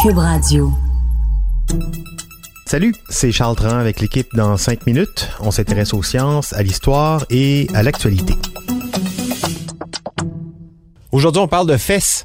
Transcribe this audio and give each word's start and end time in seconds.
Cube 0.00 0.18
Radio. 0.18 0.72
Salut, 2.66 2.94
c'est 3.08 3.32
Charles 3.32 3.56
Tran 3.56 3.78
avec 3.78 3.98
l'équipe 3.98 4.28
dans 4.32 4.56
5 4.56 4.86
minutes. 4.86 5.28
On 5.40 5.50
s'intéresse 5.50 5.92
aux 5.92 6.04
sciences, 6.04 6.52
à 6.52 6.62
l'histoire 6.62 7.24
et 7.30 7.66
à 7.74 7.82
l'actualité. 7.82 8.34
Aujourd'hui, 11.10 11.42
on 11.42 11.48
parle 11.48 11.66
de 11.66 11.76
fesses. 11.76 12.24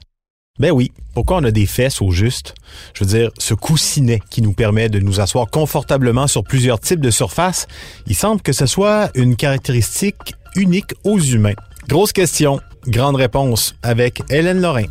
Ben 0.60 0.70
oui, 0.70 0.92
pourquoi 1.16 1.38
on 1.38 1.44
a 1.46 1.50
des 1.50 1.66
fesses 1.66 2.00
au 2.00 2.12
juste? 2.12 2.54
Je 2.94 3.06
veux 3.06 3.10
dire, 3.10 3.32
ce 3.40 3.56
coussinet 3.56 4.20
qui 4.30 4.44
nous 4.44 4.54
permet 4.54 4.88
de 4.88 5.00
nous 5.00 5.20
asseoir 5.20 5.48
confortablement 5.50 6.28
sur 6.28 6.44
plusieurs 6.44 6.80
types 6.80 7.02
de 7.02 7.10
surfaces, 7.10 7.66
il 8.06 8.16
semble 8.16 8.44
que 8.44 8.54
ce 8.54 8.68
soit 8.68 9.10
une 9.16 9.36
caractéristique 9.36 10.36
unique 10.56 10.94
aux 11.04 11.20
humains. 11.20 11.56
Grosse 11.88 12.14
question, 12.14 12.60
grande 12.86 13.16
réponse 13.16 13.74
avec 13.82 14.22
Hélène 14.30 14.62
Lorrain. 14.62 14.86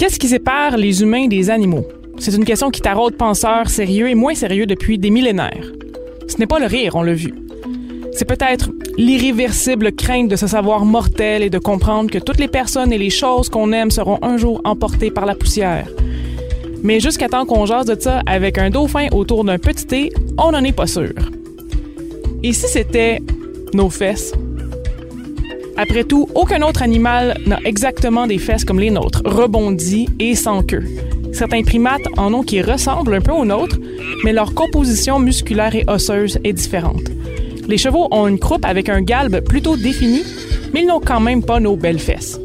Qu'est-ce 0.00 0.18
qui 0.18 0.28
sépare 0.28 0.78
les 0.78 1.02
humains 1.02 1.26
des 1.26 1.50
animaux? 1.50 1.86
C'est 2.16 2.34
une 2.34 2.46
question 2.46 2.70
qui 2.70 2.80
taraude 2.80 3.16
penseurs 3.16 3.68
sérieux 3.68 4.08
et 4.08 4.14
moins 4.14 4.34
sérieux 4.34 4.64
depuis 4.64 4.96
des 4.96 5.10
millénaires. 5.10 5.70
Ce 6.26 6.38
n'est 6.38 6.46
pas 6.46 6.58
le 6.58 6.64
rire, 6.64 6.96
on 6.96 7.02
l'a 7.02 7.12
vu. 7.12 7.34
C'est 8.12 8.24
peut-être 8.24 8.70
l'irréversible 8.96 9.92
crainte 9.92 10.28
de 10.28 10.36
se 10.36 10.46
savoir 10.46 10.86
mortel 10.86 11.42
et 11.42 11.50
de 11.50 11.58
comprendre 11.58 12.10
que 12.10 12.16
toutes 12.16 12.38
les 12.38 12.48
personnes 12.48 12.94
et 12.94 12.96
les 12.96 13.10
choses 13.10 13.50
qu'on 13.50 13.72
aime 13.72 13.90
seront 13.90 14.18
un 14.22 14.38
jour 14.38 14.62
emportées 14.64 15.10
par 15.10 15.26
la 15.26 15.34
poussière. 15.34 15.90
Mais 16.82 16.98
jusqu'à 16.98 17.28
temps 17.28 17.44
qu'on 17.44 17.66
jase 17.66 17.84
de 17.84 18.00
ça 18.00 18.22
avec 18.24 18.56
un 18.56 18.70
dauphin 18.70 19.08
autour 19.12 19.44
d'un 19.44 19.58
petit 19.58 19.84
thé, 19.84 20.12
on 20.38 20.52
n'en 20.52 20.64
est 20.64 20.72
pas 20.72 20.86
sûr. 20.86 21.12
Et 22.42 22.54
si 22.54 22.68
c'était 22.68 23.20
nos 23.74 23.90
fesses? 23.90 24.32
Après 25.82 26.04
tout, 26.04 26.28
aucun 26.34 26.60
autre 26.60 26.82
animal 26.82 27.40
n'a 27.46 27.58
exactement 27.64 28.26
des 28.26 28.36
fesses 28.36 28.66
comme 28.66 28.78
les 28.78 28.90
nôtres, 28.90 29.22
rebondies 29.24 30.10
et 30.18 30.34
sans 30.34 30.62
queue. 30.62 30.84
Certains 31.32 31.62
primates 31.62 32.06
en 32.18 32.34
ont 32.34 32.42
qui 32.42 32.60
ressemblent 32.60 33.14
un 33.14 33.22
peu 33.22 33.32
aux 33.32 33.46
nôtres, 33.46 33.78
mais 34.22 34.34
leur 34.34 34.52
composition 34.52 35.18
musculaire 35.18 35.74
et 35.74 35.86
osseuse 35.88 36.38
est 36.44 36.52
différente. 36.52 37.08
Les 37.66 37.78
chevaux 37.78 38.08
ont 38.10 38.28
une 38.28 38.38
croupe 38.38 38.66
avec 38.66 38.90
un 38.90 39.00
galbe 39.00 39.40
plutôt 39.40 39.78
défini, 39.78 40.22
mais 40.74 40.82
ils 40.82 40.86
n'ont 40.86 41.00
quand 41.00 41.20
même 41.20 41.42
pas 41.42 41.60
nos 41.60 41.76
belles 41.76 41.98
fesses. 41.98 42.38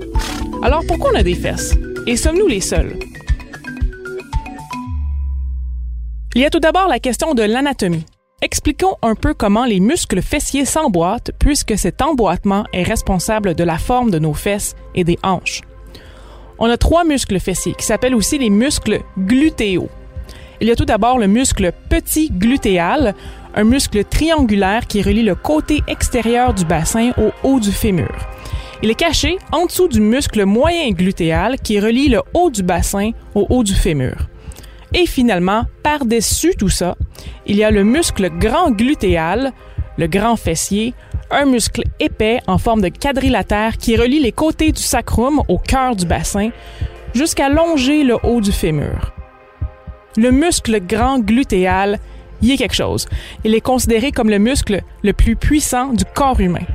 Alors 0.64 0.84
pourquoi 0.88 1.12
on 1.14 1.18
a 1.18 1.24
des 1.24 1.36
fesses? 1.36 1.76
Et 2.08 2.16
sommes-nous 2.16 2.48
les 2.48 2.62
seuls? 2.62 2.98
Il 6.36 6.42
y 6.42 6.46
a 6.46 6.50
tout 6.50 6.62
d'abord 6.62 6.88
la 6.88 7.00
question 7.00 7.34
de 7.34 7.44
l'anatomie. 7.44 8.06
Expliquons 8.46 8.96
un 9.02 9.16
peu 9.16 9.34
comment 9.34 9.66
les 9.66 9.80
muscles 9.80 10.22
fessiers 10.22 10.66
s'emboîtent 10.66 11.32
puisque 11.40 11.76
cet 11.80 12.04
emboîtement 12.04 12.66
est 12.74 12.84
responsable 12.84 13.56
de 13.56 13.64
la 13.64 13.80
forme 13.80 14.12
de 14.12 14.20
nos 14.20 14.36
fesses 14.36 14.76
et 14.94 15.04
des 15.04 15.18
hanches. 15.24 15.62
On 16.60 16.70
a 16.70 16.78
trois 16.78 17.06
muscles 17.06 17.40
fessiers 17.40 17.74
qui 17.74 17.84
s'appellent 17.84 18.14
aussi 18.14 18.38
les 18.38 18.52
muscles 18.52 19.02
glutéaux. 19.18 19.90
Il 20.62 20.68
y 20.68 20.72
a 20.72 20.76
tout 20.76 20.86
d'abord 20.86 21.18
le 21.18 21.26
muscle 21.26 21.72
petit 21.90 22.30
glutéal, 22.30 23.16
un 23.56 23.64
muscle 23.64 24.06
triangulaire 24.06 24.86
qui 24.86 25.02
relie 25.02 25.24
le 25.24 25.34
côté 25.34 25.82
extérieur 25.88 26.54
du 26.54 26.66
bassin 26.66 27.14
au 27.18 27.32
haut 27.42 27.60
du 27.60 27.72
fémur. 27.72 28.14
Il 28.84 28.92
est 28.92 28.96
caché 28.96 29.40
en 29.54 29.66
dessous 29.66 29.88
du 29.88 30.02
muscle 30.02 30.46
moyen 30.46 30.92
glutéal 30.92 31.58
qui 31.58 31.80
relie 31.80 32.10
le 32.10 32.22
haut 32.36 32.52
du 32.52 32.62
bassin 32.62 33.10
au 33.34 33.48
haut 33.50 33.64
du 33.64 33.74
fémur. 33.74 34.28
Et 34.96 35.06
finalement, 35.06 35.66
par-dessus 35.84 36.56
tout 36.58 36.70
ça, 36.70 36.96
il 37.46 37.58
y 37.58 37.66
a 37.66 37.70
le 37.70 37.84
muscle 37.84 38.30
grand 38.40 38.72
glutéal, 38.72 39.52
le 39.98 40.08
grand 40.08 40.38
fessier, 40.38 40.94
un 41.30 41.46
muscle 41.46 41.84
épais 42.00 42.40
en 42.48 42.58
forme 42.58 42.80
de 42.80 42.88
quadrilatère 42.88 43.78
qui 43.78 43.98
relie 43.98 44.22
les 44.22 44.32
côtés 44.32 44.72
du 44.72 44.82
sacrum 44.82 45.42
au 45.50 45.58
cœur 45.58 45.98
du 45.98 46.06
bassin 46.06 46.50
jusqu'à 47.14 47.50
longer 47.50 48.06
le 48.06 48.16
haut 48.24 48.40
du 48.40 48.54
fémur. 48.54 49.12
Le 50.16 50.32
muscle 50.32 50.80
grand 50.80 51.20
glutéal 51.20 52.00
y 52.42 52.54
est 52.54 52.58
quelque 52.58 52.76
chose. 52.76 53.06
Il 53.44 53.54
est 53.54 53.62
considéré 53.62 54.14
comme 54.14 54.30
le 54.30 54.40
muscle 54.40 54.82
le 55.04 55.12
plus 55.12 55.36
puissant 55.36 55.92
du 55.92 56.06
corps 56.06 56.40
humain. 56.40 56.66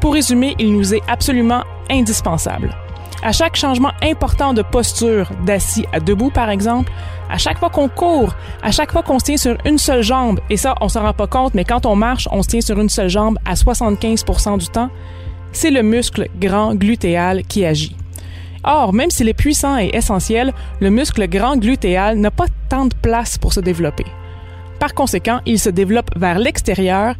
Pour 0.00 0.14
résumer, 0.14 0.54
il 0.60 0.72
nous 0.72 0.94
est 0.94 1.02
absolument 1.08 1.64
indispensable. 1.90 2.70
À 3.24 3.30
chaque 3.30 3.54
changement 3.54 3.92
important 4.02 4.52
de 4.52 4.62
posture, 4.62 5.30
d'assis 5.46 5.86
à 5.92 6.00
debout 6.00 6.30
par 6.30 6.50
exemple, 6.50 6.90
à 7.30 7.38
chaque 7.38 7.58
fois 7.58 7.70
qu'on 7.70 7.88
court, 7.88 8.34
à 8.62 8.72
chaque 8.72 8.90
fois 8.90 9.04
qu'on 9.04 9.20
se 9.20 9.24
tient 9.24 9.36
sur 9.36 9.56
une 9.64 9.78
seule 9.78 10.02
jambe, 10.02 10.40
et 10.50 10.56
ça, 10.56 10.74
on 10.80 10.88
s'en 10.88 11.02
rend 11.02 11.12
pas 11.12 11.28
compte, 11.28 11.54
mais 11.54 11.64
quand 11.64 11.86
on 11.86 11.94
marche, 11.94 12.28
on 12.32 12.42
se 12.42 12.48
tient 12.48 12.60
sur 12.60 12.80
une 12.80 12.88
seule 12.88 13.08
jambe 13.08 13.38
à 13.44 13.54
75% 13.54 14.58
du 14.58 14.66
temps, 14.66 14.90
c'est 15.52 15.70
le 15.70 15.82
muscle 15.82 16.26
grand 16.40 16.74
glutéal 16.74 17.44
qui 17.44 17.64
agit. 17.64 17.96
Or, 18.64 18.92
même 18.92 19.10
s'il 19.10 19.28
est 19.28 19.34
puissant 19.34 19.78
et 19.78 19.90
essentiel, 19.92 20.52
le 20.80 20.90
muscle 20.90 21.28
grand 21.28 21.56
glutéal 21.56 22.18
n'a 22.18 22.32
pas 22.32 22.46
tant 22.68 22.86
de 22.86 22.94
place 22.94 23.38
pour 23.38 23.52
se 23.52 23.60
développer. 23.60 24.06
Par 24.80 24.94
conséquent, 24.94 25.40
il 25.46 25.60
se 25.60 25.70
développe 25.70 26.10
vers 26.16 26.40
l'extérieur 26.40 27.14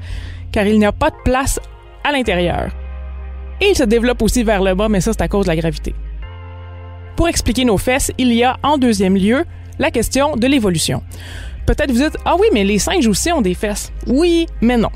car 0.50 0.66
il 0.66 0.80
n'y 0.80 0.86
a 0.86 0.92
pas 0.92 1.10
de 1.10 1.16
place 1.24 1.60
à 2.02 2.10
l'intérieur. 2.10 2.70
Et 3.62 3.70
il 3.70 3.76
se 3.76 3.84
développe 3.84 4.20
aussi 4.22 4.42
vers 4.42 4.60
le 4.60 4.74
bas, 4.74 4.88
mais 4.88 5.00
ça 5.00 5.12
c'est 5.12 5.22
à 5.22 5.28
cause 5.28 5.46
de 5.46 5.50
la 5.50 5.56
gravité. 5.56 5.94
Pour 7.14 7.28
expliquer 7.28 7.64
nos 7.64 7.78
fesses, 7.78 8.10
il 8.18 8.32
y 8.32 8.42
a 8.42 8.56
en 8.64 8.76
deuxième 8.76 9.16
lieu 9.16 9.44
la 9.78 9.92
question 9.92 10.36
de 10.36 10.48
l'évolution. 10.48 11.00
Peut-être 11.64 11.92
vous 11.92 12.02
dites 12.02 12.16
Ah 12.24 12.34
oui, 12.36 12.48
mais 12.52 12.64
les 12.64 12.80
singes 12.80 13.06
aussi 13.06 13.30
ont 13.30 13.40
des 13.40 13.54
fesses. 13.54 13.92
Oui, 14.08 14.46
mais 14.60 14.76
non. 14.76 14.90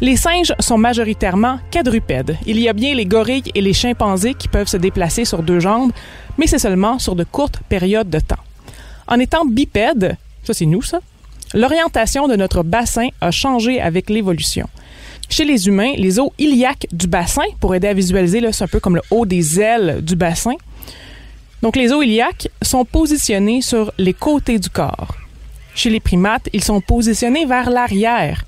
Les 0.00 0.16
singes 0.16 0.52
sont 0.60 0.78
majoritairement 0.78 1.58
quadrupèdes. 1.72 2.36
Il 2.46 2.60
y 2.60 2.68
a 2.68 2.72
bien 2.72 2.94
les 2.94 3.04
gorilles 3.04 3.50
et 3.52 3.60
les 3.60 3.72
chimpanzés 3.72 4.34
qui 4.34 4.46
peuvent 4.46 4.68
se 4.68 4.76
déplacer 4.76 5.24
sur 5.24 5.42
deux 5.42 5.58
jambes, 5.58 5.90
mais 6.38 6.46
c'est 6.46 6.60
seulement 6.60 7.00
sur 7.00 7.16
de 7.16 7.24
courtes 7.24 7.62
périodes 7.68 8.10
de 8.10 8.20
temps. 8.20 8.36
En 9.08 9.18
étant 9.18 9.44
bipèdes, 9.44 10.16
ça 10.44 10.54
c'est 10.54 10.66
nous 10.66 10.82
ça, 10.82 11.00
l'orientation 11.52 12.28
de 12.28 12.36
notre 12.36 12.62
bassin 12.62 13.08
a 13.20 13.32
changé 13.32 13.80
avec 13.80 14.08
l'évolution. 14.08 14.68
Chez 15.28 15.44
les 15.44 15.66
humains, 15.66 15.92
les 15.96 16.18
os 16.18 16.30
iliaques 16.38 16.86
du 16.92 17.06
bassin, 17.06 17.44
pour 17.60 17.74
aider 17.74 17.88
à 17.88 17.94
visualiser, 17.94 18.40
c'est 18.52 18.64
un 18.64 18.68
peu 18.68 18.80
comme 18.80 18.96
le 18.96 19.02
haut 19.10 19.26
des 19.26 19.60
ailes 19.60 20.00
du 20.02 20.16
bassin. 20.16 20.54
Donc 21.62 21.76
les 21.76 21.92
os 21.92 22.04
iliaques 22.04 22.48
sont 22.62 22.84
positionnés 22.84 23.62
sur 23.62 23.92
les 23.98 24.14
côtés 24.14 24.58
du 24.58 24.68
corps. 24.68 25.16
Chez 25.74 25.90
les 25.90 26.00
primates, 26.00 26.48
ils 26.52 26.62
sont 26.62 26.80
positionnés 26.80 27.46
vers 27.46 27.70
l'arrière. 27.70 28.44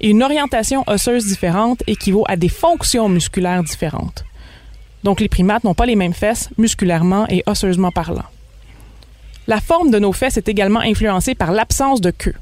Une 0.00 0.22
orientation 0.22 0.82
osseuse 0.86 1.26
différente 1.26 1.82
équivaut 1.86 2.24
à 2.28 2.36
des 2.36 2.48
fonctions 2.48 3.08
musculaires 3.08 3.62
différentes. 3.62 4.24
Donc 5.04 5.20
les 5.20 5.28
primates 5.28 5.64
n'ont 5.64 5.74
pas 5.74 5.86
les 5.86 5.96
mêmes 5.96 6.12
fesses 6.12 6.50
musculairement 6.58 7.26
et 7.28 7.42
osseusement 7.46 7.92
parlant. 7.92 8.24
La 9.46 9.60
forme 9.60 9.90
de 9.90 9.98
nos 9.98 10.12
fesses 10.12 10.36
est 10.36 10.48
également 10.48 10.80
influencée 10.80 11.36
par 11.36 11.52
l'absence 11.52 12.00
de 12.00 12.10
queue. 12.10 12.34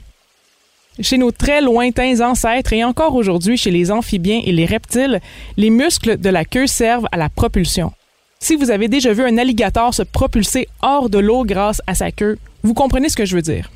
Chez 1.00 1.18
nos 1.18 1.32
très 1.32 1.60
lointains 1.60 2.20
ancêtres 2.20 2.72
et 2.72 2.84
encore 2.84 3.16
aujourd'hui 3.16 3.56
chez 3.56 3.72
les 3.72 3.90
amphibiens 3.90 4.40
et 4.44 4.52
les 4.52 4.64
reptiles, 4.64 5.20
les 5.56 5.70
muscles 5.70 6.18
de 6.18 6.28
la 6.28 6.44
queue 6.44 6.68
servent 6.68 7.08
à 7.10 7.16
la 7.16 7.28
propulsion. 7.28 7.92
Si 8.38 8.54
vous 8.54 8.70
avez 8.70 8.86
déjà 8.86 9.12
vu 9.12 9.24
un 9.24 9.36
alligator 9.36 9.92
se 9.92 10.04
propulser 10.04 10.68
hors 10.82 11.10
de 11.10 11.18
l'eau 11.18 11.44
grâce 11.44 11.82
à 11.88 11.96
sa 11.96 12.12
queue, 12.12 12.38
vous 12.62 12.74
comprenez 12.74 13.08
ce 13.08 13.16
que 13.16 13.24
je 13.24 13.34
veux 13.34 13.42
dire. 13.42 13.72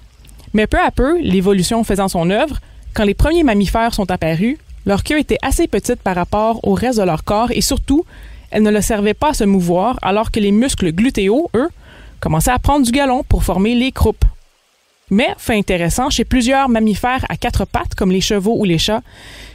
Mais 0.53 0.69
peu 0.69 0.79
à 0.79 0.93
peu, 0.93 1.19
l'évolution 1.21 1.83
faisant 1.83 2.07
son 2.07 2.31
œuvre, 2.31 2.61
quand 2.95 3.05
les 3.05 3.15
premiers 3.15 3.43
mammifères 3.43 3.95
sont 3.95 4.11
apparus, 4.13 4.57
leur 4.87 5.03
queue 5.03 5.19
était 5.19 5.39
assez 5.43 5.67
petite 5.67 6.01
par 6.01 6.15
rapport 6.15 6.61
au 6.63 6.75
reste 6.75 7.01
de 7.01 7.05
leur 7.05 7.25
corps 7.25 7.51
et 7.51 7.63
surtout, 7.63 8.05
elle 8.53 8.63
ne 8.63 8.71
le 8.71 8.81
servait 8.81 9.15
pas 9.15 9.31
à 9.31 9.35
se 9.35 9.45
mouvoir 9.45 9.99
alors 10.03 10.31
que 10.31 10.39
les 10.39 10.53
muscles 10.53 10.93
glutéaux, 10.93 11.51
eux, 11.57 11.69
commençaient 12.21 12.53
à 12.53 12.61
prendre 12.61 12.87
du 12.87 12.93
galon 12.93 13.25
pour 13.25 13.43
former 13.43 13.75
les 13.75 13.91
croupes. 13.91 14.25
Mais, 15.11 15.35
fait 15.39 15.57
intéressant, 15.57 16.11
chez 16.11 16.25
plusieurs 16.25 16.69
mammifères 16.69 17.25
à 17.29 17.37
quatre 17.37 17.65
pattes, 17.65 17.95
comme 17.95 18.11
les 18.11 18.21
chevaux 18.21 18.57
ou 18.59 18.65
les 18.65 18.79
chats, 18.79 19.03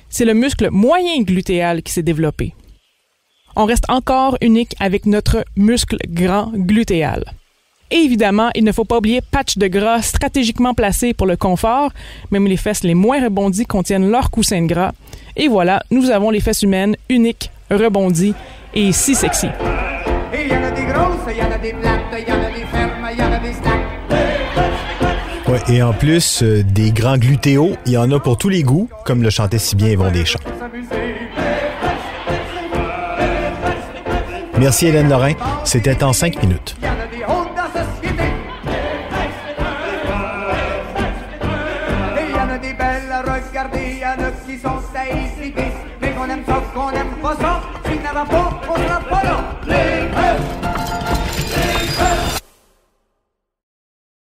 c'est 0.09 0.25
le 0.25 0.33
muscle 0.33 0.69
moyen 0.71 1.21
glutéal 1.21 1.81
qui 1.83 1.91
s'est 1.91 2.03
développé. 2.03 2.53
On 3.55 3.65
reste 3.65 3.89
encore 3.89 4.37
unique 4.41 4.75
avec 4.79 5.05
notre 5.05 5.45
muscle 5.55 5.97
grand 6.07 6.51
glutéal. 6.55 7.23
Et 7.91 7.97
évidemment, 7.97 8.49
il 8.55 8.63
ne 8.63 8.71
faut 8.71 8.85
pas 8.85 8.97
oublier 8.97 9.21
patch 9.21 9.57
de 9.57 9.67
gras 9.67 10.01
stratégiquement 10.01 10.73
placé 10.73 11.13
pour 11.13 11.27
le 11.27 11.37
confort. 11.37 11.91
Même 12.31 12.47
les 12.47 12.57
fesses 12.57 12.83
les 12.83 12.95
moins 12.95 13.23
rebondies 13.23 13.67
contiennent 13.67 14.09
leur 14.09 14.31
coussin 14.31 14.63
de 14.63 14.67
gras. 14.67 14.93
Et 15.35 15.47
voilà, 15.47 15.83
nous 15.91 16.09
avons 16.09 16.31
les 16.31 16.39
fesses 16.39 16.63
humaines 16.63 16.95
uniques, 17.09 17.51
rebondies 17.69 18.33
et 18.73 18.91
si 18.91 19.13
sexy. 19.13 19.47
Ouais, 25.53 25.59
et 25.67 25.83
en 25.83 25.93
plus 25.93 26.41
euh, 26.41 26.63
des 26.63 26.89
grands 26.89 27.15
glutéos, 27.15 27.77
il 27.85 27.91
y 27.91 27.97
en 27.97 28.09
a 28.11 28.19
pour 28.19 28.39
tous 28.39 28.49
les 28.49 28.63
goûts, 28.63 28.89
comme 29.05 29.21
le 29.21 29.29
chantait 29.29 29.59
si 29.59 29.75
bien 29.75 29.89
Yvon 29.89 30.09
Deschamps. 30.09 30.39
Merci 34.57 34.87
Hélène 34.87 35.09
Lorrain, 35.09 35.33
c'était 35.63 36.03
en 36.03 36.11
cinq 36.11 36.41
minutes. 36.41 36.75
Qu'on 46.15 46.29
aime 46.29 46.43
ça, 46.47 46.63
qu'on 46.73 46.89
aime 46.91 47.07
pas 47.21 47.35
ça, 47.39 47.61
en 47.85 48.17
a 48.17 48.25
pas, 48.25 48.61
on 48.69 48.75
sera 48.75 48.99
pas 48.99 49.23
là. 49.23 49.37
Les 49.67 50.62